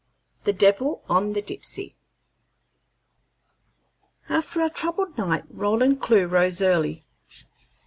THE 0.45 0.51
DEVIL 0.53 1.03
ON 1.07 1.33
THE 1.33 1.43
DIPSEY 1.43 1.93
After 4.27 4.63
a 4.63 4.69
troubled 4.71 5.15
night, 5.15 5.43
Roland 5.47 6.01
Clewe 6.01 6.25
rose 6.25 6.59
early. 6.59 7.05